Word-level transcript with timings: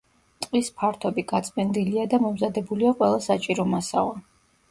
ტყის 0.43 0.69
ფართობი 0.77 1.23
გაწმენდილია 1.31 2.07
და 2.13 2.19
მომზადებულია 2.25 2.93
ყველა 3.01 3.19
საჭირო 3.29 3.67
მასალა. 3.77 4.19